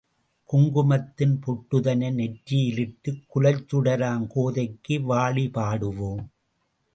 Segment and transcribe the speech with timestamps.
[0.49, 6.25] குங்குமத்தின் பொட்டுதனை நெற்றியிலிட்டு குலச் சுடராம் கோதைக்கு வாழி பாடுவோம்.